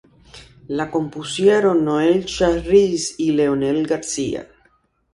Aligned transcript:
La 0.67 0.89
compusieron 0.89 1.85
Noel 1.85 2.23
Schajris 2.27 3.13
y 3.19 3.33
Leonel 3.33 3.85
García. 3.85 4.47